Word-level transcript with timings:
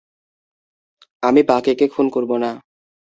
আমি 1.23 1.41
বাঁকেকে 1.43 1.85
খুন 1.87 2.05
করব 2.09 2.31
না। 2.37 2.51